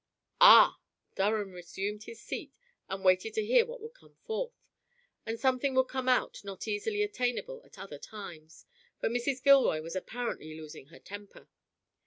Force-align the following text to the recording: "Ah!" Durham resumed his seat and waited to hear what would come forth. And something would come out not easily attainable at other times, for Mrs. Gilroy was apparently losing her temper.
"Ah!" 0.41 0.79
Durham 1.15 1.51
resumed 1.51 2.05
his 2.05 2.19
seat 2.19 2.57
and 2.89 3.03
waited 3.05 3.35
to 3.35 3.45
hear 3.45 3.67
what 3.67 3.79
would 3.81 3.93
come 3.93 4.15
forth. 4.25 4.65
And 5.27 5.39
something 5.39 5.75
would 5.75 5.89
come 5.89 6.09
out 6.09 6.43
not 6.43 6.67
easily 6.67 7.03
attainable 7.03 7.61
at 7.63 7.77
other 7.77 7.99
times, 7.99 8.65
for 8.99 9.09
Mrs. 9.09 9.43
Gilroy 9.43 9.79
was 9.81 9.95
apparently 9.95 10.57
losing 10.59 10.87
her 10.87 10.97
temper. 10.97 11.49